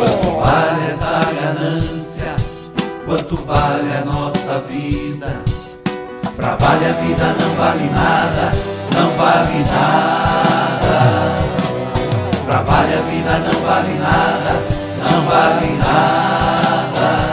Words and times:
Quanto 0.00 0.32
vale 0.40 0.86
essa 0.86 1.20
ganância? 1.30 2.34
Quanto 3.04 3.36
vale 3.44 3.92
a 3.92 4.02
nossa 4.02 4.60
vida? 4.60 5.42
Pra 6.36 6.56
vale 6.56 6.86
a 6.86 6.92
vida 6.92 7.36
não 7.38 7.54
vale 7.54 7.90
nada, 7.90 8.50
não 8.94 9.10
vale 9.10 9.58
nada. 9.58 11.34
Pra 12.46 12.62
vale 12.62 12.94
a 12.94 13.00
vida 13.02 13.38
não 13.40 13.60
vale 13.60 13.98
nada, 13.98 14.54
não 15.04 15.20
vale 15.26 15.76
nada. 15.76 17.28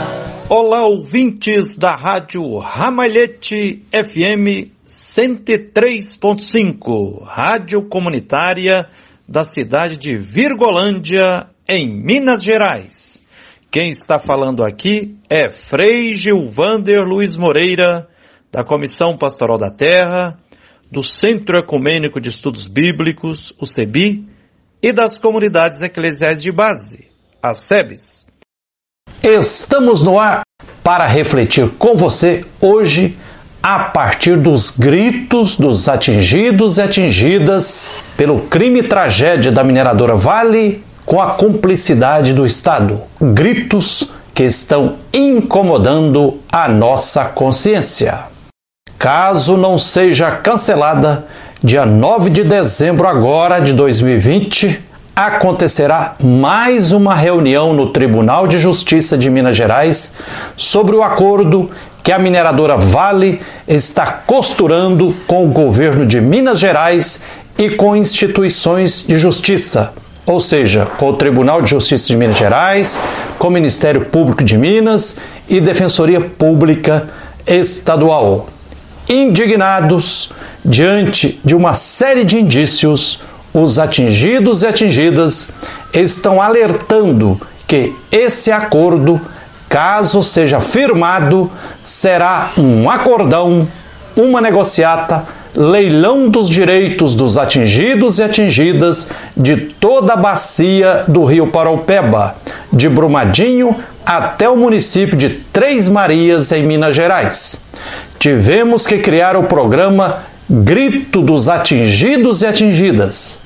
Olá, 0.50 0.86
ouvintes 0.86 1.78
da 1.78 1.96
Rádio 1.96 2.58
Ramalhete 2.58 3.82
FM 3.90 4.68
103.5, 4.86 7.22
rádio 7.24 7.88
comunitária 7.88 8.90
da 9.26 9.42
cidade 9.42 9.96
de 9.96 10.18
Virgolândia, 10.18 11.48
em 11.68 11.86
Minas 11.86 12.42
Gerais. 12.42 13.22
Quem 13.70 13.90
está 13.90 14.18
falando 14.18 14.64
aqui 14.64 15.18
é 15.28 15.50
Frei 15.50 16.14
Gilvander 16.14 17.04
Luiz 17.04 17.36
Moreira, 17.36 18.08
da 18.50 18.64
Comissão 18.64 19.18
Pastoral 19.18 19.58
da 19.58 19.70
Terra, 19.70 20.38
do 20.90 21.02
Centro 21.02 21.58
Ecumênico 21.58 22.18
de 22.18 22.30
Estudos 22.30 22.66
Bíblicos, 22.66 23.52
o 23.60 23.66
CEBI, 23.66 24.26
e 24.82 24.92
das 24.92 25.20
comunidades 25.20 25.82
eclesiais 25.82 26.40
de 26.40 26.50
base, 26.50 27.08
as 27.42 27.58
SEBs. 27.66 28.26
Estamos 29.22 30.02
no 30.02 30.18
ar 30.18 30.40
para 30.82 31.06
refletir 31.06 31.68
com 31.78 31.94
você 31.94 32.46
hoje 32.58 33.18
a 33.62 33.80
partir 33.80 34.38
dos 34.38 34.70
gritos 34.70 35.56
dos 35.56 35.88
atingidos 35.88 36.78
e 36.78 36.82
atingidas 36.82 37.92
pelo 38.16 38.42
crime 38.42 38.78
e 38.80 38.84
tragédia 38.84 39.52
da 39.52 39.62
mineradora 39.62 40.16
Vale 40.16 40.87
com 41.08 41.22
a 41.22 41.30
cumplicidade 41.30 42.34
do 42.34 42.44
Estado. 42.44 43.00
Gritos 43.18 44.12
que 44.34 44.42
estão 44.42 44.96
incomodando 45.10 46.36
a 46.52 46.68
nossa 46.68 47.24
consciência. 47.24 48.24
Caso 48.98 49.56
não 49.56 49.78
seja 49.78 50.30
cancelada, 50.30 51.24
dia 51.64 51.86
9 51.86 52.28
de 52.28 52.44
dezembro 52.44 53.08
agora 53.08 53.58
de 53.58 53.72
2020, 53.72 54.84
acontecerá 55.16 56.14
mais 56.22 56.92
uma 56.92 57.14
reunião 57.14 57.72
no 57.72 57.90
Tribunal 57.90 58.46
de 58.46 58.58
Justiça 58.58 59.16
de 59.16 59.30
Minas 59.30 59.56
Gerais 59.56 60.14
sobre 60.58 60.94
o 60.94 61.02
acordo 61.02 61.70
que 62.04 62.12
a 62.12 62.18
mineradora 62.18 62.76
Vale 62.76 63.40
está 63.66 64.04
costurando 64.04 65.16
com 65.26 65.46
o 65.46 65.50
governo 65.50 66.04
de 66.04 66.20
Minas 66.20 66.58
Gerais 66.58 67.24
e 67.56 67.70
com 67.70 67.96
instituições 67.96 69.06
de 69.06 69.18
justiça, 69.18 69.94
ou 70.28 70.38
seja, 70.38 70.84
com 70.98 71.08
o 71.08 71.16
Tribunal 71.16 71.62
de 71.62 71.70
Justiça 71.70 72.08
de 72.08 72.16
Minas 72.16 72.36
Gerais, 72.36 73.00
com 73.38 73.48
o 73.48 73.50
Ministério 73.50 74.04
Público 74.04 74.44
de 74.44 74.58
Minas 74.58 75.18
e 75.48 75.58
Defensoria 75.58 76.20
Pública 76.20 77.08
Estadual. 77.46 78.46
Indignados 79.08 80.30
diante 80.62 81.40
de 81.42 81.56
uma 81.56 81.72
série 81.72 82.24
de 82.24 82.38
indícios, 82.38 83.22
os 83.54 83.78
atingidos 83.78 84.62
e 84.62 84.66
atingidas 84.66 85.48
estão 85.94 86.42
alertando 86.42 87.40
que 87.66 87.96
esse 88.12 88.52
acordo, 88.52 89.18
caso 89.66 90.22
seja 90.22 90.60
firmado, 90.60 91.50
será 91.80 92.50
um 92.58 92.90
acordão, 92.90 93.66
uma 94.14 94.42
negociata, 94.42 95.24
leilão 95.54 96.28
dos 96.28 96.48
direitos 96.48 97.14
dos 97.14 97.38
atingidos 97.38 98.18
e 98.18 98.22
atingidas 98.22 99.08
de 99.36 99.56
toda 99.56 100.12
a 100.12 100.16
bacia 100.16 101.04
do 101.08 101.24
Rio 101.24 101.46
Paraupeba, 101.46 102.36
de 102.72 102.88
Brumadinho 102.88 103.74
até 104.04 104.48
o 104.48 104.56
município 104.56 105.16
de 105.16 105.30
Três 105.52 105.88
Marias, 105.88 106.50
em 106.52 106.62
Minas 106.62 106.94
Gerais. 106.94 107.64
Tivemos 108.18 108.86
que 108.86 108.98
criar 108.98 109.36
o 109.36 109.44
programa 109.44 110.22
Grito 110.48 111.20
dos 111.20 111.48
Atingidos 111.48 112.42
e 112.42 112.46
Atingidas 112.46 113.40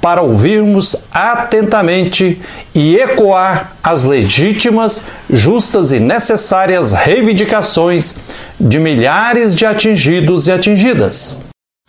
para 0.00 0.22
ouvirmos 0.22 0.94
atentamente 1.10 2.40
e 2.74 2.96
ecoar 2.96 3.72
as 3.82 4.04
legítimas, 4.04 5.04
justas 5.28 5.90
e 5.90 5.98
necessárias 5.98 6.92
reivindicações 6.92 8.16
de 8.58 8.78
milhares 8.78 9.56
de 9.56 9.66
atingidos 9.66 10.46
e 10.46 10.52
atingidas. 10.52 11.45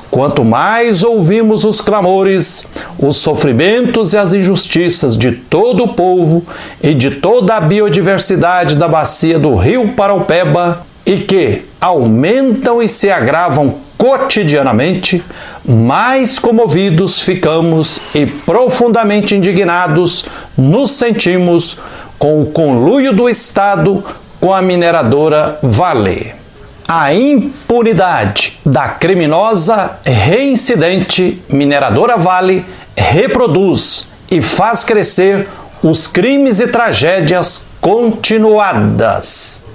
Quanto 0.10 0.44
mais 0.44 1.04
ouvimos 1.04 1.64
os 1.64 1.82
clamores, 1.82 2.66
os 2.98 3.18
sofrimentos 3.18 4.14
e 4.14 4.18
as 4.18 4.32
injustiças 4.34 5.18
de 5.18 5.32
todo 5.32 5.84
o 5.84 5.94
povo 5.94 6.44
e 6.82 6.94
de 6.94 7.12
toda 7.12 7.56
a 7.56 7.62
biodiversidade 7.62 8.78
da 8.78 8.88
bacia 8.88 9.38
do 9.38 9.56
Rio 9.56 9.90
Paraupeba, 9.90 10.86
e 11.06 11.20
que 11.20 11.66
aumentam 11.80 12.82
e 12.82 12.88
se 12.88 13.10
agravam 13.10 13.76
cotidianamente, 13.98 15.24
mais 15.64 16.40
comovidos 16.40 17.22
ficamos 17.22 18.00
e 18.14 18.26
profundamente 18.26 19.36
indignados 19.36 20.26
nos 20.58 20.92
sentimos 20.92 21.78
com 22.18 22.42
o 22.42 22.48
conluio 22.48 23.14
do 23.14 23.30
Estado 23.30 24.04
com 24.40 24.54
a 24.54 24.62
mineradora 24.62 25.60
Vale. 25.62 26.47
A 26.88 27.14
impunidade 27.14 28.58
da 28.66 28.88
criminosa 28.88 29.98
reincidente 30.06 31.44
mineradora 31.50 32.16
Vale 32.16 32.66
reproduz 32.96 34.08
e 34.32 34.42
faz 34.42 34.86
crescer 34.86 35.50
os 35.84 36.08
crimes 36.08 36.62
e 36.62 36.68
tragédias 36.68 37.68
continuadas. 37.82 39.66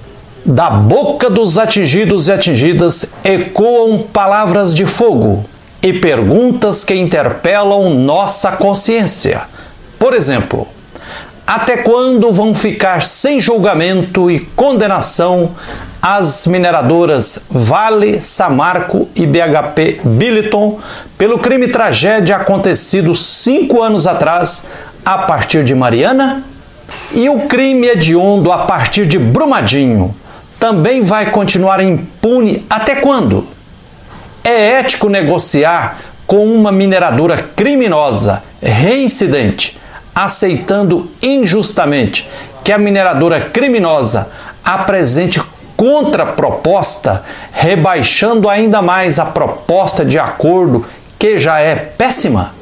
Da 0.43 0.71
boca 0.71 1.29
dos 1.29 1.59
atingidos 1.59 2.29
e 2.29 2.33
atingidas 2.33 3.13
ecoam 3.23 3.99
palavras 4.11 4.73
de 4.75 4.87
fogo 4.87 5.45
e 5.83 5.93
perguntas 5.93 6.83
que 6.83 6.95
interpelam 6.95 7.91
nossa 7.91 8.53
consciência. 8.53 9.43
Por 9.99 10.15
exemplo, 10.15 10.67
até 11.47 11.77
quando 11.77 12.33
vão 12.33 12.55
ficar 12.55 13.03
sem 13.03 13.39
julgamento 13.39 14.31
e 14.31 14.41
condenação 14.41 15.51
as 16.03 16.49
mineradoras 16.49 17.47
Vale, 17.49 18.21
Samarco 18.21 19.09
e 19.15 19.25
BHP 19.25 20.01
Billiton 20.03 20.81
pelo 21.17 21.39
crime 21.39 21.69
tragédia 21.69 22.35
acontecido 22.35 23.15
cinco 23.15 23.81
anos 23.81 24.09
atrás 24.09 24.69
a 25.05 25.19
partir 25.19 25.63
de 25.63 25.77
Mariana? 25.77 26.43
E 27.13 27.29
o 27.29 27.47
crime 27.47 27.87
hediondo 27.87 28.51
a 28.51 28.65
partir 28.65 29.07
de 29.07 29.19
Brumadinho, 29.19 30.15
também 30.59 31.01
vai 31.01 31.31
continuar 31.31 31.81
impune 31.81 32.67
até 32.69 32.97
quando? 32.97 33.47
É 34.43 34.81
ético 34.81 35.09
negociar 35.09 35.99
com 36.27 36.45
uma 36.47 36.73
mineradora 36.73 37.37
criminosa, 37.37 38.43
reincidente, 38.61 39.79
aceitando 40.15 41.11
injustamente 41.23 42.29
que 42.65 42.73
a 42.73 42.79
mineradora 42.79 43.41
criminosa 43.41 44.29
apresente 44.65 45.41
contraproposta, 45.83 47.25
rebaixando 47.53 48.49
ainda 48.49 48.81
mais 48.81 49.19
a 49.19 49.25
proposta 49.25 50.05
de 50.05 50.17
acordo 50.17 50.87
que 51.19 51.37
já 51.37 51.59
é 51.59 51.75
péssima? 51.75 52.55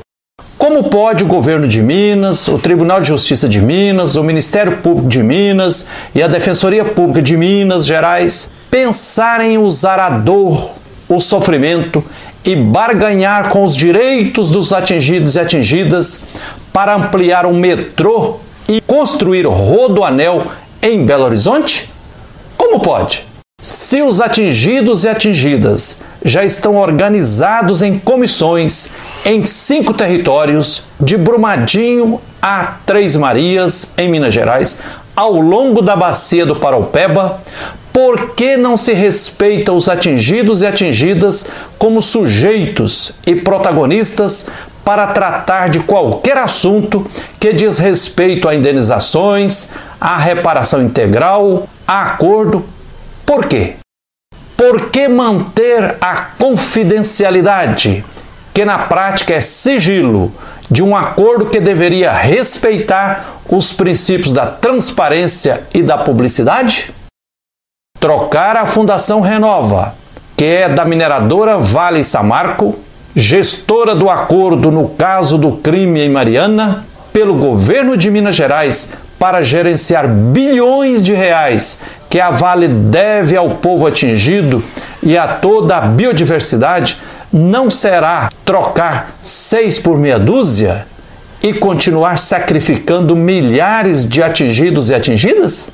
Como 0.56 0.84
pode 0.84 1.22
o 1.22 1.26
governo 1.26 1.68
de 1.68 1.82
Minas, 1.82 2.48
o 2.48 2.58
Tribunal 2.58 2.98
de 2.98 3.08
Justiça 3.08 3.46
de 3.46 3.60
Minas, 3.60 4.16
o 4.16 4.24
Ministério 4.24 4.78
Público 4.78 5.06
de 5.06 5.22
Minas 5.22 5.86
e 6.14 6.22
a 6.22 6.28
Defensoria 6.28 6.82
Pública 6.82 7.20
de 7.20 7.36
Minas 7.36 7.84
Gerais 7.84 8.48
pensar 8.70 9.42
em 9.42 9.58
usar 9.58 9.98
a 9.98 10.08
dor, 10.08 10.70
o 11.06 11.20
sofrimento 11.20 12.02
e 12.42 12.56
barganhar 12.56 13.50
com 13.50 13.66
os 13.66 13.76
direitos 13.76 14.48
dos 14.48 14.72
atingidos 14.72 15.34
e 15.34 15.40
atingidas 15.40 16.24
para 16.72 16.94
ampliar 16.94 17.44
o 17.44 17.52
metrô 17.52 18.36
e 18.66 18.80
construir 18.80 19.44
rodoanel 19.46 20.46
em 20.80 21.04
Belo 21.04 21.24
Horizonte? 21.24 21.89
Como 22.70 22.82
pode? 22.82 23.26
Se 23.60 24.00
os 24.00 24.20
atingidos 24.20 25.02
e 25.02 25.08
atingidas 25.08 26.02
já 26.24 26.44
estão 26.44 26.76
organizados 26.76 27.82
em 27.82 27.98
comissões 27.98 28.92
em 29.24 29.44
cinco 29.44 29.92
territórios, 29.92 30.84
de 31.00 31.16
Brumadinho 31.16 32.20
a 32.40 32.76
Três 32.86 33.16
Marias, 33.16 33.92
em 33.98 34.08
Minas 34.08 34.32
Gerais, 34.32 34.78
ao 35.16 35.32
longo 35.32 35.82
da 35.82 35.96
bacia 35.96 36.46
do 36.46 36.54
Paraupeba, 36.54 37.40
por 37.92 38.36
que 38.36 38.56
não 38.56 38.76
se 38.76 38.92
respeita 38.92 39.72
os 39.72 39.88
atingidos 39.88 40.62
e 40.62 40.66
atingidas 40.66 41.50
como 41.76 42.00
sujeitos 42.00 43.14
e 43.26 43.34
protagonistas 43.34 44.46
para 44.84 45.08
tratar 45.08 45.70
de 45.70 45.80
qualquer 45.80 46.36
assunto 46.36 47.04
que 47.40 47.52
diz 47.52 47.78
respeito 47.78 48.48
a 48.48 48.54
indenizações, 48.54 49.70
a 50.00 50.16
reparação 50.16 50.82
integral, 50.82 51.68
a 51.90 52.02
acordo? 52.02 52.64
Por 53.26 53.46
quê? 53.46 53.74
Por 54.56 54.90
que 54.90 55.08
manter 55.08 55.96
a 56.00 56.14
confidencialidade? 56.38 58.04
que 58.52 58.64
na 58.64 58.78
prática 58.78 59.34
é 59.34 59.40
sigilo 59.40 60.32
de 60.70 60.82
um 60.82 60.94
acordo 60.94 61.46
que 61.46 61.60
deveria 61.60 62.12
respeitar 62.12 63.40
os 63.48 63.72
princípios 63.72 64.32
da 64.32 64.46
transparência 64.46 65.62
e 65.74 65.82
da 65.82 65.98
publicidade? 65.98 66.92
Trocar 67.98 68.56
a 68.56 68.66
Fundação 68.66 69.20
Renova, 69.20 69.94
que 70.36 70.44
é 70.44 70.68
da 70.68 70.84
mineradora 70.84 71.58
Vale 71.58 72.04
Samarco, 72.04 72.78
gestora 73.14 73.94
do 73.94 74.08
acordo 74.08 74.70
no 74.70 74.88
caso 74.90 75.38
do 75.38 75.52
crime 75.52 76.00
em 76.00 76.08
Mariana, 76.08 76.84
pelo 77.12 77.34
governo 77.34 77.96
de 77.96 78.10
Minas 78.10 78.36
Gerais 78.36 78.92
para 79.20 79.42
gerenciar 79.42 80.08
bilhões 80.08 81.04
de 81.04 81.12
reais 81.12 81.82
que 82.08 82.18
a 82.18 82.30
Vale 82.30 82.66
deve 82.66 83.36
ao 83.36 83.50
povo 83.50 83.86
atingido 83.86 84.64
e 85.02 85.16
a 85.16 85.28
toda 85.28 85.76
a 85.76 85.82
biodiversidade, 85.82 86.96
não 87.30 87.70
será 87.70 88.30
trocar 88.46 89.14
seis 89.20 89.78
por 89.78 89.98
meia 89.98 90.18
dúzia 90.18 90.86
e 91.42 91.52
continuar 91.52 92.16
sacrificando 92.16 93.14
milhares 93.14 94.08
de 94.08 94.22
atingidos 94.22 94.88
e 94.88 94.94
atingidas? 94.94 95.72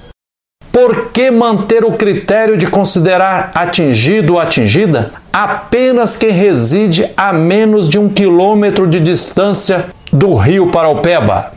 Por 0.72 1.10
que 1.10 1.30
manter 1.30 1.84
o 1.84 1.92
critério 1.92 2.56
de 2.56 2.66
considerar 2.66 3.52
atingido 3.54 4.34
ou 4.34 4.40
atingida 4.40 5.12
apenas 5.32 6.16
quem 6.16 6.32
reside 6.32 7.08
a 7.16 7.32
menos 7.32 7.88
de 7.88 7.98
um 7.98 8.08
quilômetro 8.08 8.88
de 8.88 8.98
distância 8.98 9.86
do 10.12 10.34
rio 10.34 10.66
Paraupeba? 10.66 11.55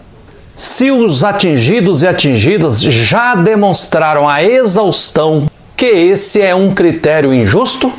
Se 0.60 0.92
os 0.92 1.24
atingidos 1.24 2.04
e 2.04 2.08
atingidas 2.08 2.82
já 2.82 3.34
demonstraram 3.34 4.28
a 4.28 4.44
exaustão 4.44 5.50
que 5.78 5.86
esse 5.86 6.42
é 6.42 6.54
um 6.54 6.74
critério 6.74 7.34
injusto, 7.34 7.90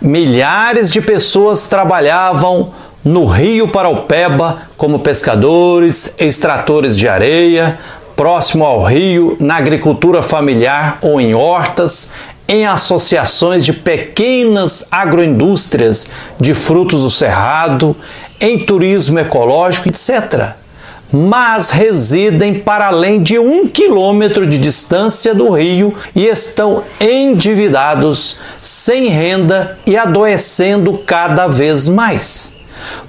milhares 0.00 0.90
de 0.90 1.00
pessoas 1.00 1.68
trabalhavam 1.68 2.72
no 3.04 3.26
rio 3.26 3.68
Paraupeba 3.68 4.62
como 4.76 4.98
pescadores, 4.98 6.16
extratores 6.18 6.98
de 6.98 7.06
areia, 7.06 7.78
próximo 8.16 8.64
ao 8.64 8.82
rio, 8.82 9.36
na 9.38 9.54
agricultura 9.54 10.20
familiar 10.20 10.98
ou 11.02 11.20
em 11.20 11.32
hortas, 11.32 12.10
em 12.48 12.66
associações 12.66 13.64
de 13.64 13.72
pequenas 13.72 14.84
agroindústrias 14.90 16.08
de 16.40 16.54
frutos 16.54 17.04
do 17.04 17.10
cerrado, 17.10 17.94
em 18.40 18.58
turismo 18.58 19.20
ecológico, 19.20 19.88
etc 19.88 20.58
mas 21.12 21.70
residem 21.70 22.54
para 22.54 22.86
além 22.86 23.22
de 23.22 23.38
um 23.38 23.66
quilômetro 23.66 24.46
de 24.46 24.58
distância 24.58 25.34
do 25.34 25.50
rio 25.50 25.94
e 26.14 26.26
estão 26.26 26.84
endividados, 27.00 28.38
sem 28.62 29.08
renda 29.08 29.78
e 29.86 29.96
adoecendo 29.96 30.98
cada 31.06 31.46
vez 31.46 31.88
mais. 31.88 32.60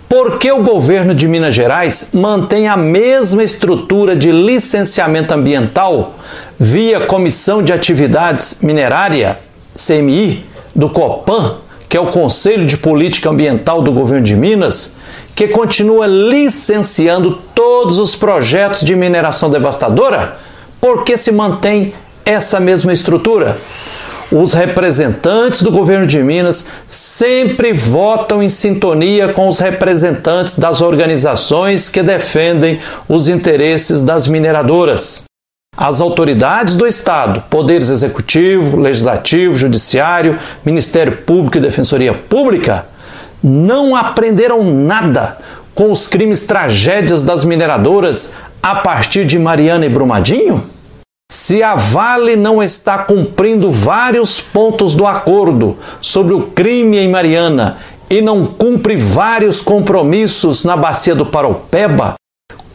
Por 0.09 0.39
que 0.39 0.51
o 0.51 0.63
governo 0.63 1.15
de 1.15 1.27
Minas 1.27 1.56
Gerais 1.56 2.09
mantém 2.13 2.68
a 2.68 2.75
mesma 2.75 3.44
estrutura 3.44 4.15
de 4.15 4.31
licenciamento 4.31 5.33
ambiental 5.33 6.15
via 6.59 7.06
Comissão 7.06 7.63
de 7.63 7.71
Atividades 7.71 8.57
Minerária, 8.62 9.39
CMI, 9.74 10.45
do 10.75 10.89
COPAN, 10.89 11.56
que 11.91 11.97
é 11.97 11.99
o 11.99 12.07
Conselho 12.07 12.65
de 12.65 12.77
Política 12.77 13.29
Ambiental 13.29 13.81
do 13.81 13.91
governo 13.91 14.25
de 14.25 14.33
Minas, 14.33 14.95
que 15.35 15.49
continua 15.49 16.07
licenciando 16.07 17.41
todos 17.53 17.99
os 17.99 18.15
projetos 18.15 18.79
de 18.79 18.95
mineração 18.95 19.49
devastadora? 19.49 20.38
Por 20.79 21.03
que 21.03 21.17
se 21.17 21.33
mantém 21.33 21.93
essa 22.23 22.61
mesma 22.61 22.93
estrutura? 22.93 23.57
Os 24.31 24.53
representantes 24.53 25.61
do 25.61 25.69
governo 25.69 26.07
de 26.07 26.23
Minas 26.23 26.69
sempre 26.88 27.73
votam 27.73 28.41
em 28.41 28.47
sintonia 28.47 29.33
com 29.33 29.49
os 29.49 29.59
representantes 29.59 30.57
das 30.57 30.79
organizações 30.79 31.89
que 31.89 32.01
defendem 32.01 32.79
os 33.09 33.27
interesses 33.27 34.01
das 34.01 34.29
mineradoras. 34.29 35.25
As 35.83 35.99
autoridades 35.99 36.75
do 36.75 36.85
Estado, 36.85 37.43
poderes 37.49 37.89
executivo, 37.89 38.79
legislativo, 38.79 39.55
judiciário, 39.55 40.37
Ministério 40.63 41.17
Público 41.23 41.57
e 41.57 41.59
Defensoria 41.59 42.13
Pública, 42.13 42.85
não 43.43 43.95
aprenderam 43.95 44.63
nada 44.63 45.39
com 45.73 45.91
os 45.91 46.07
crimes 46.07 46.45
tragédias 46.45 47.23
das 47.23 47.43
mineradoras 47.43 48.35
a 48.61 48.75
partir 48.75 49.25
de 49.25 49.39
Mariana 49.39 49.83
e 49.83 49.89
Brumadinho? 49.89 50.65
Se 51.31 51.63
a 51.63 51.73
Vale 51.73 52.35
não 52.35 52.61
está 52.61 52.99
cumprindo 52.99 53.71
vários 53.71 54.39
pontos 54.39 54.93
do 54.93 55.07
acordo 55.07 55.79
sobre 55.99 56.35
o 56.35 56.43
crime 56.43 56.99
em 56.99 57.09
Mariana 57.09 57.77
e 58.07 58.21
não 58.21 58.45
cumpre 58.45 58.95
vários 58.95 59.61
compromissos 59.61 60.63
na 60.63 60.77
bacia 60.77 61.15
do 61.15 61.25
Paraupeba, 61.25 62.13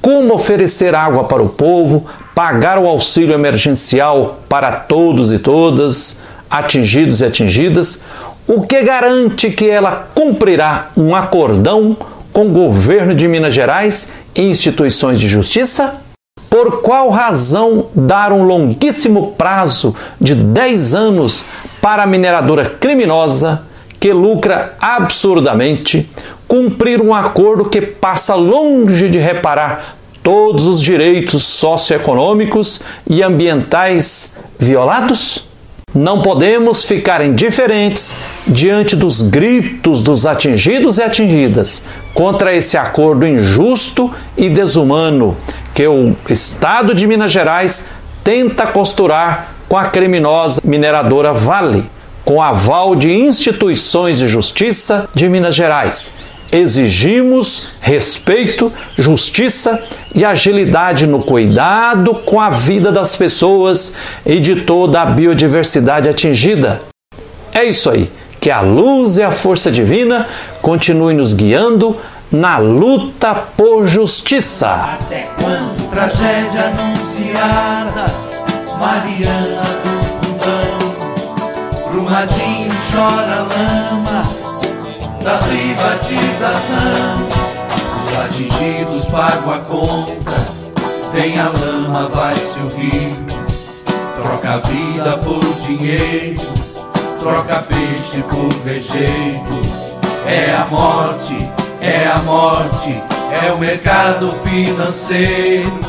como 0.03 0.35
oferecer 0.35 0.93
água 0.93 1.23
para 1.23 1.43
o 1.43 1.49
povo, 1.49 2.05
pagar 2.37 2.77
o 2.77 2.87
auxílio 2.87 3.33
emergencial 3.33 4.41
para 4.47 4.71
todos 4.73 5.33
e 5.33 5.39
todas, 5.39 6.21
atingidos 6.51 7.23
e 7.23 7.25
atingidas, 7.25 8.05
o 8.47 8.61
que 8.61 8.83
garante 8.83 9.51
que 9.51 9.67
ela 9.67 10.11
cumprirá 10.15 10.91
um 10.95 11.17
acordão 11.17 11.97
com 12.35 12.49
o 12.49 12.53
governo 12.53 13.15
de 13.15 13.27
Minas 13.27 13.55
Gerais 13.55 14.13
e 14.35 14.43
instituições 14.43 15.19
de 15.19 15.27
justiça? 15.27 15.95
Por 16.51 16.83
qual 16.83 17.09
razão 17.09 17.87
dar 17.95 18.33
um 18.33 18.43
longuíssimo 18.43 19.33
prazo 19.33 19.97
de 20.21 20.35
10 20.35 20.95
anos 20.95 21.47
para 21.81 22.03
a 22.03 22.07
mineradora 22.07 22.69
criminosa 22.69 23.63
que 23.99 24.13
lucra 24.13 24.75
absurdamente 24.79 26.07
cumprir 26.47 27.01
um 27.01 27.15
acordo 27.15 27.65
que 27.65 27.81
passa 27.81 28.35
longe 28.35 29.09
de 29.09 29.19
reparar 29.19 29.97
todos 30.27 30.67
os 30.67 30.83
direitos 30.83 31.45
socioeconômicos 31.45 32.81
e 33.09 33.23
ambientais 33.23 34.37
violados? 34.59 35.47
Não 35.95 36.21
podemos 36.21 36.85
ficar 36.85 37.25
indiferentes 37.25 38.17
diante 38.45 38.97
dos 38.97 39.23
gritos 39.23 40.03
dos 40.03 40.27
atingidos 40.27 40.99
e 40.99 41.03
atingidas 41.05 41.85
contra 42.13 42.53
esse 42.53 42.77
acordo 42.77 43.25
injusto 43.25 44.13
e 44.37 44.51
desumano 44.51 45.37
que 45.73 45.87
o 45.87 46.17
Estado 46.29 46.93
de 46.93 47.07
Minas 47.07 47.31
Gerais 47.31 47.91
tenta 48.25 48.67
costurar 48.67 49.55
com 49.69 49.77
a 49.77 49.85
criminosa 49.85 50.61
mineradora 50.65 51.33
Vale, 51.33 51.89
com 52.25 52.43
aval 52.43 52.97
de 52.97 53.13
instituições 53.13 54.19
de 54.19 54.27
justiça 54.27 55.09
de 55.15 55.29
Minas 55.29 55.55
Gerais 55.55 56.15
exigimos 56.57 57.69
respeito, 57.81 58.73
justiça 58.97 59.83
e 60.15 60.25
agilidade 60.25 61.07
no 61.07 61.23
cuidado 61.23 62.15
com 62.15 62.41
a 62.41 62.51
vida 62.51 62.91
das 62.91 63.15
pessoas 63.15 63.95
e 64.25 64.41
de 64.41 64.63
toda 64.63 65.03
a 65.03 65.07
biodiversidade 65.07 66.09
atingida. 66.09 66.83
É 67.53 67.65
isso 67.65 67.91
aí. 67.91 68.11
Que 68.41 68.51
a 68.51 68.61
luz 68.61 69.19
e 69.19 69.23
a 69.23 69.33
força 69.33 69.71
divina 69.71 70.27
continuem 70.63 71.17
nos 71.17 71.35
guiando 71.35 71.97
na 72.31 72.59
luta 72.59 73.35
por 73.35 73.87
justiça. 73.87 74.69
Até 74.69 75.29
quando 75.37 75.91
tragédia 75.91 76.73
anunciada, 76.79 78.07
Mariana 78.79 79.63
do 79.83 80.03
Fundão, 80.27 81.91
Brumadinho 81.91 82.73
chora 82.93 83.43
lama 83.43 84.36
da 85.27 85.39
privatização. 85.39 87.27
Os 88.07 88.19
atingidos 88.21 89.05
pagam 89.07 89.55
a 89.55 89.59
conta, 89.59 90.37
vem 91.13 91.37
a 91.37 91.49
lama, 91.49 92.09
vai-se 92.09 92.59
o 92.61 92.69
rio. 92.69 93.27
Troca 94.15 94.55
a 94.55 94.59
vida 94.59 95.19
por 95.19 95.43
dinheiro, 95.67 96.47
troca 97.19 97.65
peixe 97.65 98.23
por 98.29 98.53
rejeito. 98.65 99.67
É 100.29 100.55
a 100.55 100.67
morte, 100.71 101.37
é 101.81 102.07
a 102.07 102.19
morte, 102.19 103.03
é 103.45 103.53
o 103.53 103.59
mercado 103.59 104.29
financeiro 104.45 105.86